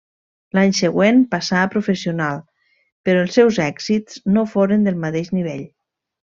[0.57, 2.41] L'any següent passà a professional,
[3.09, 5.65] però els seus èxits no foren del mateix nivell.